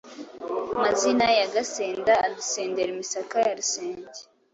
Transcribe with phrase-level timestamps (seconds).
[0.81, 4.19] Mazina ya Gasenda Adusendera imisaka ya Rusenge.